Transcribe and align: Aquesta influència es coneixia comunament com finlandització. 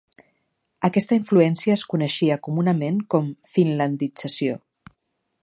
Aquesta 0.87 1.17
influència 1.17 1.75
es 1.79 1.83
coneixia 1.93 2.39
comunament 2.49 2.99
com 3.15 3.29
finlandització. 3.59 4.59